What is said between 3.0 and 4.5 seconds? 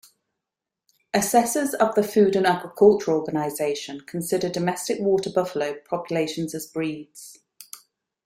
Organisation consider